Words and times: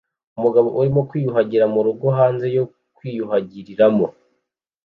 Umugabo 0.37 0.67
arimo 0.81 1.01
kwiyuhagira 1.09 1.65
murugo 1.73 2.05
hanze 2.17 2.45
yo 2.55 2.63
kwiyuhagiriramo 2.97 4.07